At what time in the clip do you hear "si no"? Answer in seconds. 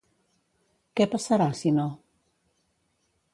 1.61-1.85